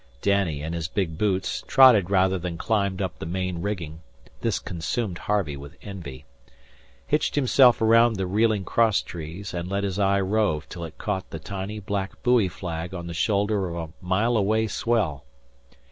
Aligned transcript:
Danny, 0.23 0.63
in 0.63 0.73
his 0.73 0.87
big 0.87 1.15
boots, 1.19 1.63
trotted 1.67 2.09
rather 2.09 2.39
than 2.39 2.57
climbed 2.57 3.03
up 3.03 3.19
the 3.19 3.25
main 3.27 3.61
rigging 3.61 4.01
(this 4.39 4.57
consumed 4.57 5.19
Harvey 5.19 5.55
with 5.55 5.77
envy), 5.83 6.25
hitched 7.05 7.35
himself 7.35 7.83
around 7.83 8.15
the 8.15 8.25
reeling 8.25 8.65
cross 8.65 9.03
trees, 9.03 9.53
and 9.53 9.69
let 9.69 9.83
his 9.83 9.99
eye 9.99 10.19
rove 10.19 10.67
till 10.69 10.85
it 10.85 10.97
caught 10.97 11.29
the 11.29 11.37
tiny 11.37 11.77
black 11.79 12.23
buoy 12.23 12.47
flag 12.47 12.95
on 12.95 13.05
the 13.05 13.13
shoulder 13.13 13.69
of 13.77 13.89
a 13.89 13.93
mile 14.03 14.35
away 14.37 14.65
swell. 14.65 15.23